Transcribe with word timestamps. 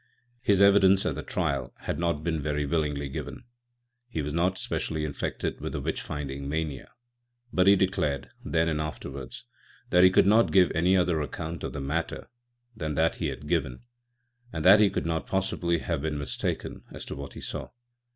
His 0.41 0.61
evidence 0.61 1.05
at 1.05 1.13
the 1.13 1.21
trial 1.21 1.75
had 1.81 1.99
not 1.99 2.23
been 2.23 2.41
very 2.41 2.65
willingly 2.65 3.07
given; 3.07 3.43
he 4.09 4.23
was 4.23 4.33
not 4.33 4.57
specially 4.57 5.05
infected 5.05 5.61
with 5.61 5.73
the 5.73 5.79
witch 5.79 6.01
finding 6.01 6.49
mania, 6.49 6.89
but 7.53 7.67
he 7.67 7.75
declared, 7.75 8.31
then 8.43 8.67
and 8.67 8.81
afterwards, 8.81 9.43
that 9.91 10.03
he 10.03 10.09
could 10.09 10.25
not 10.25 10.51
give 10.51 10.71
any 10.73 10.97
other 10.97 11.21
account 11.21 11.63
of 11.63 11.73
the 11.73 11.79
matter 11.81 12.27
than 12.75 12.95
that 12.95 13.17
he 13.17 13.27
had 13.27 13.47
given, 13.47 13.83
and 14.51 14.65
that 14.65 14.79
he 14.79 14.89
could 14.89 15.05
not 15.05 15.27
possibly 15.27 15.77
have 15.77 16.01
been 16.01 16.17
mistaken 16.17 16.81
as 16.91 17.05
to 17.05 17.15
what 17.15 17.33
he 17.33 17.41
saw. 17.41 17.69